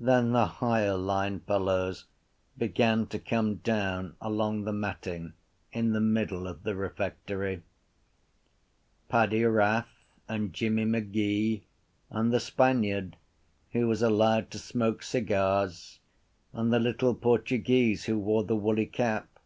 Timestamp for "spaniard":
12.40-13.16